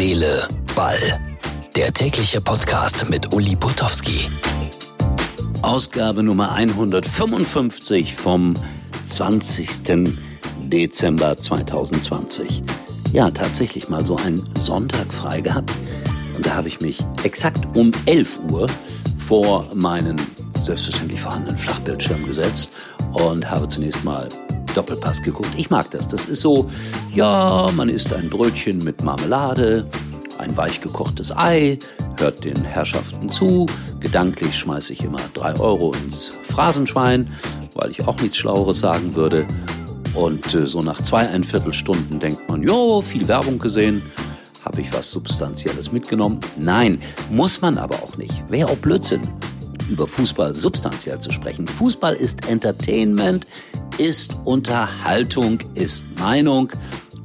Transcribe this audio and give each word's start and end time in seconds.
Seele, 0.00 0.48
Ball. 0.74 1.20
Der 1.76 1.92
tägliche 1.92 2.40
Podcast 2.40 3.10
mit 3.10 3.34
Uli 3.34 3.54
Putowski. 3.54 4.30
Ausgabe 5.60 6.22
Nummer 6.22 6.52
155 6.52 8.14
vom 8.14 8.54
20. 9.04 9.68
Dezember 10.62 11.36
2020. 11.36 12.62
Ja, 13.12 13.30
tatsächlich 13.30 13.90
mal 13.90 14.06
so 14.06 14.16
einen 14.16 14.48
Sonntag 14.58 15.12
frei 15.12 15.42
gehabt. 15.42 15.70
Und 16.34 16.46
da 16.46 16.54
habe 16.54 16.68
ich 16.68 16.80
mich 16.80 17.04
exakt 17.22 17.76
um 17.76 17.92
11 18.06 18.40
Uhr 18.50 18.68
vor 19.18 19.68
meinen 19.74 20.16
selbstverständlich 20.64 21.20
vorhandenen 21.20 21.58
Flachbildschirm 21.58 22.24
gesetzt 22.24 22.70
und 23.12 23.50
habe 23.50 23.68
zunächst 23.68 24.02
mal 24.02 24.30
Doppelpass 24.74 25.22
geguckt. 25.22 25.50
Ich 25.56 25.70
mag 25.70 25.90
das. 25.90 26.08
Das 26.08 26.26
ist 26.26 26.40
so, 26.40 26.70
ja, 27.14 27.68
man 27.74 27.88
isst 27.88 28.12
ein 28.14 28.28
Brötchen 28.30 28.78
mit 28.78 29.02
Marmelade, 29.02 29.86
ein 30.38 30.56
weich 30.56 30.80
gekochtes 30.80 31.36
Ei, 31.36 31.78
hört 32.18 32.44
den 32.44 32.64
Herrschaften 32.64 33.28
zu. 33.30 33.66
Gedanklich 34.00 34.56
schmeiße 34.56 34.92
ich 34.92 35.02
immer 35.04 35.20
drei 35.34 35.54
Euro 35.58 35.92
ins 36.04 36.32
Phrasenschwein, 36.42 37.30
weil 37.74 37.90
ich 37.90 38.06
auch 38.06 38.20
nichts 38.20 38.36
Schlaueres 38.38 38.80
sagen 38.80 39.14
würde. 39.14 39.46
Und 40.14 40.54
äh, 40.54 40.66
so 40.66 40.82
nach 40.82 41.00
zweieinviertel 41.00 41.72
Stunden 41.72 42.18
denkt 42.18 42.48
man, 42.48 42.62
jo, 42.62 43.00
viel 43.00 43.28
Werbung 43.28 43.58
gesehen. 43.58 44.02
Habe 44.64 44.82
ich 44.82 44.92
was 44.92 45.10
Substanzielles 45.10 45.90
mitgenommen? 45.90 46.40
Nein, 46.58 47.00
muss 47.30 47.60
man 47.60 47.78
aber 47.78 47.96
auch 47.96 48.16
nicht. 48.16 48.44
Wäre 48.50 48.68
auch 48.68 48.76
Blödsinn 48.76 49.22
über 49.90 50.06
Fußball 50.06 50.54
substanziell 50.54 51.18
zu 51.18 51.30
sprechen. 51.30 51.66
Fußball 51.66 52.14
ist 52.14 52.48
Entertainment, 52.48 53.46
ist 54.00 54.34
Unterhaltung, 54.46 55.58
ist 55.74 56.18
Meinung 56.18 56.70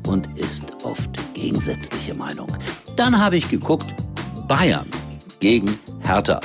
und 0.05 0.27
ist 0.37 0.65
oft 0.83 1.09
gegensätzliche 1.33 2.13
Meinung. 2.13 2.49
Dann 2.97 3.17
habe 3.17 3.37
ich 3.37 3.47
geguckt, 3.47 3.95
Bayern 4.49 4.85
gegen 5.39 5.79
Hertha. 6.01 6.41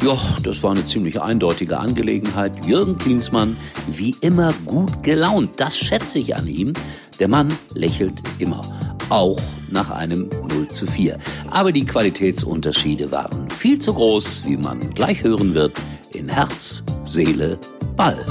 Ja, 0.00 0.16
das 0.44 0.62
war 0.62 0.70
eine 0.70 0.84
ziemlich 0.84 1.20
eindeutige 1.20 1.76
Angelegenheit. 1.76 2.64
Jürgen 2.66 2.96
Klinsmann, 2.98 3.56
wie 3.88 4.14
immer 4.20 4.54
gut 4.64 5.02
gelaunt. 5.02 5.50
Das 5.56 5.76
schätze 5.76 6.20
ich 6.20 6.36
an 6.36 6.46
ihm. 6.46 6.72
Der 7.18 7.26
Mann 7.26 7.52
lächelt 7.74 8.22
immer 8.38 8.62
auch 9.08 9.40
nach 9.72 9.90
einem 9.90 10.30
0 10.50 10.68
zu 10.68 10.86
4. 10.86 11.18
Aber 11.50 11.72
die 11.72 11.84
Qualitätsunterschiede 11.84 13.10
waren 13.10 13.50
viel 13.50 13.80
zu 13.80 13.92
groß, 13.92 14.44
wie 14.46 14.56
man 14.56 14.94
gleich 14.94 15.24
hören 15.24 15.52
wird, 15.54 15.72
in 16.12 16.28
Herz, 16.28 16.84
Seele, 17.02 17.58
Ball. 17.96 18.24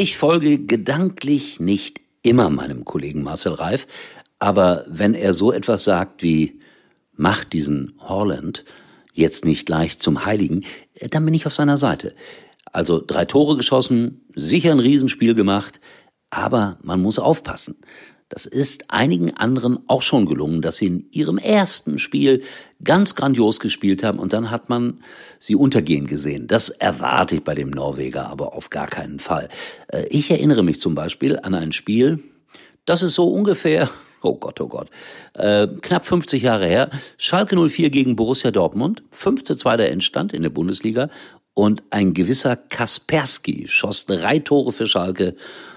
Ich 0.00 0.16
folge 0.16 0.64
gedanklich 0.64 1.58
nicht 1.58 2.00
immer 2.22 2.50
meinem 2.50 2.84
Kollegen 2.84 3.24
Marcel 3.24 3.54
Reif, 3.54 3.88
aber 4.38 4.84
wenn 4.86 5.12
er 5.12 5.34
so 5.34 5.50
etwas 5.50 5.82
sagt 5.82 6.22
wie, 6.22 6.60
mach 7.16 7.42
diesen 7.42 7.94
Holland, 7.98 8.64
jetzt 9.12 9.44
nicht 9.44 9.68
leicht 9.68 10.00
zum 10.00 10.24
Heiligen, 10.24 10.64
dann 11.10 11.24
bin 11.24 11.34
ich 11.34 11.46
auf 11.46 11.54
seiner 11.56 11.76
Seite. 11.76 12.14
Also 12.66 13.02
drei 13.04 13.24
Tore 13.24 13.56
geschossen, 13.56 14.20
sicher 14.36 14.70
ein 14.70 14.78
Riesenspiel 14.78 15.34
gemacht, 15.34 15.80
aber 16.30 16.78
man 16.84 17.02
muss 17.02 17.18
aufpassen. 17.18 17.74
Das 18.28 18.44
ist 18.44 18.90
einigen 18.90 19.36
anderen 19.36 19.78
auch 19.88 20.02
schon 20.02 20.26
gelungen, 20.26 20.60
dass 20.60 20.76
sie 20.76 20.86
in 20.86 21.06
ihrem 21.12 21.38
ersten 21.38 21.98
Spiel 21.98 22.42
ganz 22.84 23.14
grandios 23.14 23.58
gespielt 23.58 24.02
haben 24.02 24.18
und 24.18 24.32
dann 24.34 24.50
hat 24.50 24.68
man 24.68 25.02
sie 25.40 25.54
untergehen 25.54 26.06
gesehen. 26.06 26.46
Das 26.46 26.68
erwarte 26.68 27.36
ich 27.36 27.44
bei 27.44 27.54
dem 27.54 27.70
Norweger 27.70 28.28
aber 28.28 28.54
auf 28.54 28.68
gar 28.68 28.86
keinen 28.86 29.18
Fall. 29.18 29.48
Äh, 29.88 30.06
ich 30.10 30.30
erinnere 30.30 30.62
mich 30.62 30.78
zum 30.78 30.94
Beispiel 30.94 31.38
an 31.38 31.54
ein 31.54 31.72
Spiel, 31.72 32.22
das 32.84 33.02
ist 33.02 33.14
so 33.14 33.28
ungefähr 33.32 33.88
oh 34.22 34.34
Gott, 34.34 34.60
oh 34.60 34.68
Gott, 34.68 34.90
äh, 35.34 35.66
knapp 35.80 36.04
50 36.04 36.42
Jahre 36.42 36.66
her, 36.66 36.90
Schalke 37.16 37.56
04 37.56 37.88
gegen 37.88 38.16
Borussia 38.16 38.50
Dortmund, 38.50 39.02
5 39.10 39.44
zu 39.44 39.54
2 39.54 39.78
der 39.78 39.90
Endstand 39.90 40.34
in 40.34 40.42
der 40.42 40.50
Bundesliga 40.50 41.08
und 41.54 41.82
ein 41.90 42.14
gewisser 42.14 42.56
Kaspersky 42.56 43.66
schoss 43.68 44.06
drei 44.06 44.38
Tore 44.38 44.72
für 44.72 44.86
Schalke 44.86 45.34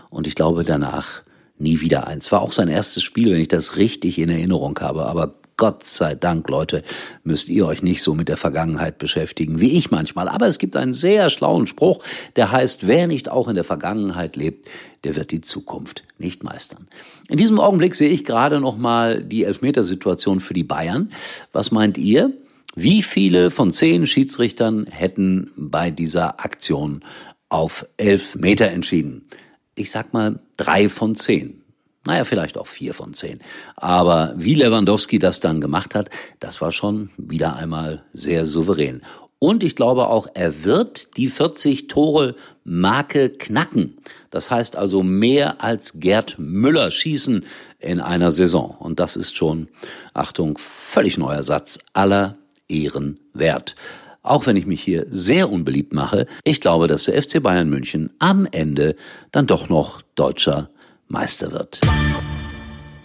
und 0.09 0.27
ich 0.27 0.35
glaube 0.35 0.63
danach 0.63 1.23
nie 1.61 1.81
wieder 1.81 2.07
eins. 2.07 2.31
War 2.31 2.41
auch 2.41 2.51
sein 2.51 2.67
erstes 2.67 3.03
Spiel, 3.03 3.31
wenn 3.31 3.41
ich 3.41 3.47
das 3.47 3.77
richtig 3.77 4.19
in 4.19 4.29
Erinnerung 4.29 4.77
habe, 4.79 5.05
aber 5.05 5.35
Gott 5.61 5.83
sei 5.83 6.15
Dank, 6.15 6.49
Leute, 6.49 6.81
müsst 7.23 7.47
ihr 7.47 7.67
euch 7.67 7.83
nicht 7.83 8.01
so 8.01 8.15
mit 8.15 8.29
der 8.29 8.37
Vergangenheit 8.37 8.97
beschäftigen, 8.97 9.59
wie 9.59 9.77
ich 9.77 9.91
manchmal. 9.91 10.27
Aber 10.27 10.47
es 10.47 10.57
gibt 10.57 10.75
einen 10.75 10.93
sehr 10.93 11.29
schlauen 11.29 11.67
Spruch, 11.67 12.03
der 12.35 12.51
heißt, 12.51 12.87
wer 12.87 13.05
nicht 13.05 13.29
auch 13.29 13.47
in 13.47 13.53
der 13.53 13.63
Vergangenheit 13.63 14.35
lebt, 14.35 14.67
der 15.03 15.15
wird 15.15 15.29
die 15.29 15.41
Zukunft 15.41 16.03
nicht 16.17 16.43
meistern. 16.43 16.87
In 17.29 17.37
diesem 17.37 17.59
Augenblick 17.59 17.93
sehe 17.93 18.09
ich 18.09 18.25
gerade 18.25 18.59
noch 18.59 18.75
mal 18.75 19.21
die 19.21 19.43
Elfmetersituation 19.43 20.39
für 20.39 20.55
die 20.55 20.63
Bayern. 20.63 21.11
Was 21.53 21.71
meint 21.71 21.99
ihr? 21.99 22.31
Wie 22.73 23.03
viele 23.03 23.51
von 23.51 23.69
zehn 23.69 24.07
Schiedsrichtern 24.07 24.87
hätten 24.89 25.51
bei 25.55 25.91
dieser 25.91 26.43
Aktion 26.43 27.03
auf 27.49 27.85
elf 27.97 28.35
Meter 28.35 28.69
entschieden? 28.69 29.27
Ich 29.75 29.91
sag 29.91 30.13
mal 30.13 30.39
drei 30.57 30.89
von 30.89 31.15
zehn. 31.15 31.61
Naja, 32.03 32.23
vielleicht 32.23 32.57
auch 32.57 32.67
vier 32.67 32.93
von 32.93 33.13
zehn. 33.13 33.39
Aber 33.75 34.33
wie 34.35 34.55
Lewandowski 34.55 35.19
das 35.19 35.39
dann 35.39 35.61
gemacht 35.61 35.93
hat, 35.93 36.09
das 36.39 36.59
war 36.59 36.71
schon 36.71 37.11
wieder 37.17 37.55
einmal 37.55 38.03
sehr 38.11 38.45
souverän. 38.45 39.01
Und 39.37 39.63
ich 39.63 39.75
glaube 39.75 40.07
auch, 40.07 40.27
er 40.33 40.63
wird 40.65 41.17
die 41.17 41.27
40 41.27 41.87
Tore 41.87 42.35
Marke 42.63 43.29
knacken. 43.29 43.97
Das 44.29 44.51
heißt 44.51 44.75
also 44.75 45.01
mehr 45.01 45.63
als 45.63 45.99
Gerd 45.99 46.37
Müller 46.37 46.91
schießen 46.91 47.45
in 47.79 47.99
einer 47.99 48.29
Saison. 48.29 48.75
Und 48.77 48.99
das 48.99 49.15
ist 49.15 49.35
schon, 49.35 49.67
Achtung, 50.13 50.59
völlig 50.59 51.17
neuer 51.17 51.41
Satz, 51.41 51.79
aller 51.93 52.37
Ehren 52.69 53.19
wert. 53.33 53.75
Auch 54.23 54.45
wenn 54.45 54.55
ich 54.55 54.67
mich 54.67 54.81
hier 54.81 55.07
sehr 55.09 55.51
unbeliebt 55.51 55.93
mache, 55.93 56.27
ich 56.43 56.61
glaube, 56.61 56.87
dass 56.87 57.05
der 57.05 57.19
FC 57.19 57.41
Bayern 57.41 57.69
München 57.69 58.11
am 58.19 58.47
Ende 58.51 58.95
dann 59.31 59.47
doch 59.47 59.67
noch 59.67 60.03
deutscher 60.13 60.69
Meister 61.07 61.51
wird. 61.51 61.81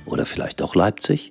Oder 0.04 0.27
vielleicht 0.27 0.60
doch 0.60 0.75
Leipzig? 0.75 1.31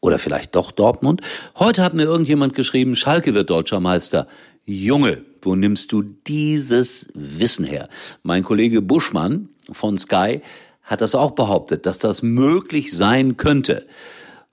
Oder 0.00 0.20
vielleicht 0.20 0.54
doch 0.54 0.70
Dortmund? 0.70 1.20
Heute 1.58 1.82
hat 1.82 1.94
mir 1.94 2.04
irgendjemand 2.04 2.54
geschrieben, 2.54 2.94
Schalke 2.94 3.34
wird 3.34 3.50
deutscher 3.50 3.80
Meister. 3.80 4.28
Junge, 4.66 5.22
wo 5.42 5.56
nimmst 5.56 5.90
du 5.90 6.02
dieses 6.02 7.08
Wissen 7.14 7.64
her? 7.64 7.88
Mein 8.22 8.44
Kollege 8.44 8.82
Buschmann 8.82 9.48
von 9.72 9.98
Sky 9.98 10.42
hat 10.82 11.00
das 11.00 11.14
auch 11.14 11.32
behauptet, 11.32 11.86
dass 11.86 11.98
das 11.98 12.22
möglich 12.22 12.96
sein 12.96 13.36
könnte. 13.36 13.86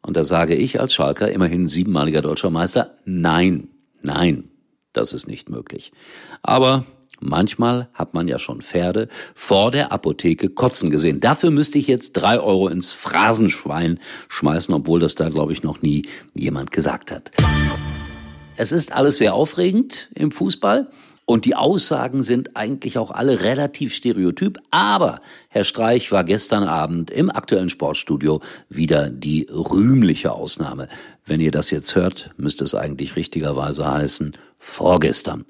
Und 0.01 0.17
da 0.17 0.23
sage 0.23 0.55
ich 0.55 0.79
als 0.79 0.93
Schalker, 0.93 1.29
immerhin 1.31 1.67
siebenmaliger 1.67 2.21
deutscher 2.21 2.49
Meister, 2.49 2.95
nein, 3.05 3.67
nein, 4.01 4.50
das 4.93 5.13
ist 5.13 5.27
nicht 5.27 5.49
möglich. 5.49 5.91
Aber 6.41 6.85
Manchmal 7.23 7.87
hat 7.93 8.15
man 8.15 8.27
ja 8.27 8.39
schon 8.39 8.61
Pferde 8.61 9.07
vor 9.35 9.69
der 9.69 9.91
Apotheke 9.91 10.49
kotzen 10.49 10.89
gesehen. 10.89 11.19
Dafür 11.19 11.51
müsste 11.51 11.77
ich 11.77 11.85
jetzt 11.85 12.13
drei 12.13 12.39
Euro 12.39 12.67
ins 12.67 12.93
Phrasenschwein 12.93 13.99
schmeißen, 14.27 14.73
obwohl 14.73 14.99
das 14.99 15.13
da, 15.13 15.29
glaube 15.29 15.53
ich, 15.53 15.61
noch 15.61 15.83
nie 15.83 16.01
jemand 16.33 16.71
gesagt 16.71 17.11
hat. 17.11 17.29
Es 18.57 18.71
ist 18.71 18.91
alles 18.91 19.19
sehr 19.19 19.35
aufregend 19.35 20.09
im 20.15 20.31
Fußball. 20.31 20.89
Und 21.25 21.45
die 21.45 21.55
Aussagen 21.55 22.23
sind 22.23 22.57
eigentlich 22.57 22.97
auch 22.97 23.11
alle 23.11 23.41
relativ 23.41 23.93
stereotyp. 23.93 24.57
Aber 24.71 25.21
Herr 25.47 25.63
Streich 25.63 26.11
war 26.11 26.23
gestern 26.23 26.63
Abend 26.63 27.11
im 27.11 27.29
aktuellen 27.29 27.69
Sportstudio 27.69 28.41
wieder 28.67 29.09
die 29.09 29.47
rühmliche 29.49 30.33
Ausnahme. 30.33 30.89
Wenn 31.25 31.39
ihr 31.39 31.51
das 31.51 31.69
jetzt 31.69 31.95
hört, 31.95 32.31
müsste 32.37 32.63
es 32.63 32.73
eigentlich 32.73 33.15
richtigerweise 33.15 33.89
heißen 33.89 34.35
vorgestern. 34.61 35.43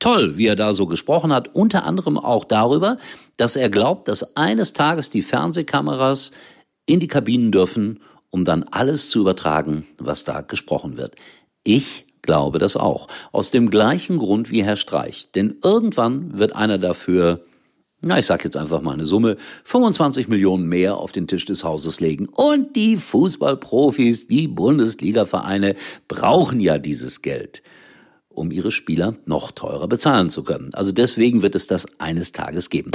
Toll, 0.00 0.36
wie 0.36 0.46
er 0.46 0.56
da 0.56 0.74
so 0.74 0.86
gesprochen 0.86 1.32
hat, 1.32 1.54
unter 1.54 1.84
anderem 1.84 2.18
auch 2.18 2.44
darüber, 2.44 2.98
dass 3.36 3.54
er 3.54 3.70
glaubt, 3.70 4.08
dass 4.08 4.36
eines 4.36 4.72
Tages 4.72 5.08
die 5.08 5.22
Fernsehkameras 5.22 6.32
in 6.84 6.98
die 6.98 7.06
Kabinen 7.06 7.52
dürfen, 7.52 8.00
um 8.30 8.44
dann 8.44 8.64
alles 8.64 9.08
zu 9.08 9.20
übertragen, 9.20 9.86
was 9.98 10.24
da 10.24 10.40
gesprochen 10.40 10.96
wird. 10.96 11.14
Ich 11.62 12.06
glaube 12.22 12.58
das 12.58 12.76
auch. 12.76 13.06
Aus 13.30 13.50
dem 13.50 13.70
gleichen 13.70 14.18
Grund 14.18 14.50
wie 14.50 14.64
Herr 14.64 14.76
Streich. 14.76 15.30
Denn 15.32 15.56
irgendwann 15.62 16.36
wird 16.36 16.56
einer 16.56 16.78
dafür, 16.78 17.44
na, 18.00 18.18
ich 18.18 18.26
sag 18.26 18.42
jetzt 18.42 18.56
einfach 18.56 18.82
mal 18.82 18.94
eine 18.94 19.04
Summe, 19.04 19.36
25 19.62 20.26
Millionen 20.26 20.66
mehr 20.66 20.96
auf 20.96 21.12
den 21.12 21.28
Tisch 21.28 21.44
des 21.44 21.62
Hauses 21.62 22.00
legen. 22.00 22.26
Und 22.26 22.74
die 22.74 22.96
Fußballprofis, 22.96 24.26
die 24.26 24.48
Bundesligavereine 24.48 25.76
brauchen 26.08 26.58
ja 26.58 26.78
dieses 26.78 27.22
Geld 27.22 27.62
um 28.36 28.50
ihre 28.50 28.70
Spieler 28.70 29.16
noch 29.24 29.50
teurer 29.50 29.88
bezahlen 29.88 30.30
zu 30.30 30.44
können. 30.44 30.70
Also 30.74 30.92
deswegen 30.92 31.42
wird 31.42 31.54
es 31.54 31.66
das 31.66 31.86
eines 31.98 32.32
Tages 32.32 32.70
geben. 32.70 32.90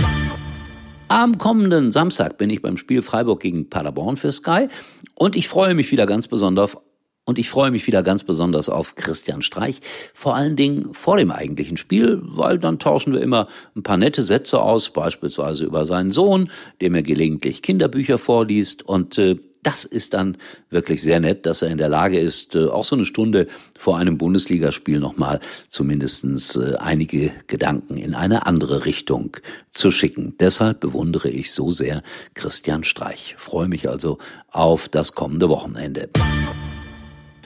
Am 1.08 1.38
kommenden 1.38 1.92
Samstag 1.92 2.38
bin 2.38 2.50
ich 2.50 2.62
beim 2.62 2.78
Spiel 2.78 3.02
Freiburg 3.02 3.42
gegen 3.42 3.70
Paderborn 3.70 4.16
für 4.16 4.32
Sky 4.32 4.68
und 5.16 5.36
ich 5.36 5.50
freue 5.50 5.76
mich 5.76 5.92
wieder 5.92 6.06
ganz 6.06 6.28
besonders 6.28 6.78
Und 7.24 7.38
ich 7.38 7.50
freue 7.50 7.70
mich 7.70 7.86
wieder 7.86 8.02
ganz 8.02 8.24
besonders 8.24 8.68
auf 8.68 8.96
Christian 8.96 9.42
Streich, 9.42 9.80
vor 10.14 10.36
allen 10.36 10.56
Dingen 10.56 10.94
vor 10.94 11.18
dem 11.18 11.32
eigentlichen 11.32 11.78
Spiel, 11.78 12.20
weil 12.24 12.58
dann 12.58 12.80
tauschen 12.80 13.14
wir 13.14 13.22
immer 13.22 13.48
ein 13.76 13.84
paar 13.84 13.98
nette 13.98 14.24
Sätze 14.24 14.60
aus, 14.60 14.90
beispielsweise 14.90 15.66
über 15.66 15.86
seinen 15.86 16.12
Sohn, 16.12 16.50
dem 16.82 16.96
er 16.96 17.04
gelegentlich 17.04 17.62
Kinderbücher 17.62 18.18
vorliest 18.18 18.84
und 18.84 19.18
äh, 19.18 19.38
das 19.64 19.86
ist 19.86 20.14
dann 20.14 20.38
wirklich 20.70 21.02
sehr 21.02 21.20
nett, 21.20 21.46
dass 21.46 21.62
er 21.62 21.70
in 21.70 21.78
der 21.78 21.90
Lage 21.90 22.20
ist, 22.20 22.56
äh, 22.56 22.66
auch 22.66 22.84
so 22.84 22.96
eine 22.96 23.06
Stunde 23.06 23.48
vor 23.78 23.98
einem 23.98 24.18
Bundesligaspiel 24.18 25.00
nochmal 25.00 25.40
zumindestens 25.68 26.56
äh, 26.56 26.76
einige 26.80 27.32
Gedanken 27.48 27.98
in 27.98 28.16
eine 28.16 28.46
andere 28.48 28.86
Richtung 28.86 29.38
zu 29.72 29.92
schicken. 29.92 30.36
Deshalb 30.40 30.80
bewundere 30.80 31.30
ich 31.30 31.52
so 31.52 31.72
sehr 31.72 32.04
Christian 32.34 32.84
Streich. 32.84 33.36
Freue 33.38 33.68
mich 33.68 33.88
also 33.88 34.18
auf 34.50 34.90
das 34.90 35.14
kommende 35.14 35.50
Wochenende. 35.50 36.10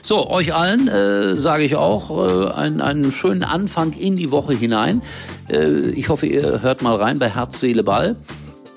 So, 0.02 0.30
euch 0.30 0.54
allen 0.54 0.86
äh, 0.86 1.36
sage 1.36 1.64
ich 1.64 1.74
auch 1.74 2.10
äh, 2.10 2.52
einen, 2.52 2.80
einen 2.80 3.10
schönen 3.10 3.42
Anfang 3.42 3.92
in 3.92 4.14
die 4.14 4.30
Woche 4.30 4.54
hinein. 4.54 5.02
Äh, 5.48 5.90
ich 5.90 6.08
hoffe, 6.10 6.28
ihr 6.28 6.62
hört 6.62 6.80
mal 6.80 6.94
rein 6.94 7.18
bei 7.18 7.28
Herz, 7.28 7.58
Seele, 7.58 7.82
Ball. 7.82 8.14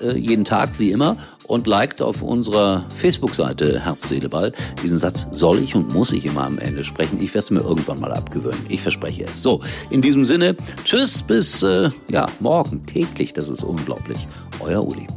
Äh, 0.00 0.16
jeden 0.16 0.44
Tag 0.44 0.78
wie 0.78 0.90
immer 0.90 1.18
und 1.50 1.66
liked 1.66 2.00
auf 2.00 2.22
unserer 2.22 2.84
Facebook-Seite 2.96 3.84
Herz, 3.84 4.08
Seele, 4.08 4.28
Ball. 4.28 4.52
Diesen 4.82 4.98
Satz 4.98 5.26
soll 5.32 5.58
ich 5.58 5.74
und 5.74 5.92
muss 5.92 6.12
ich 6.12 6.24
immer 6.24 6.44
am 6.44 6.58
Ende 6.58 6.84
sprechen. 6.84 7.20
Ich 7.20 7.34
werde 7.34 7.44
es 7.44 7.50
mir 7.50 7.60
irgendwann 7.60 7.98
mal 7.98 8.12
abgewöhnen. 8.12 8.64
Ich 8.68 8.80
verspreche 8.80 9.24
es. 9.24 9.42
So, 9.42 9.60
in 9.90 10.00
diesem 10.00 10.24
Sinne, 10.24 10.56
tschüss 10.84 11.22
bis 11.22 11.64
äh, 11.64 11.90
ja, 12.08 12.26
morgen 12.38 12.86
täglich. 12.86 13.32
Das 13.32 13.48
ist 13.48 13.64
unglaublich. 13.64 14.28
Euer 14.60 14.86
Uli. 14.86 15.08